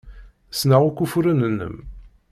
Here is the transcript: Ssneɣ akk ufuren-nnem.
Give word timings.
Ssneɣ 0.51 0.81
akk 0.83 0.99
ufuren-nnem. 1.03 1.75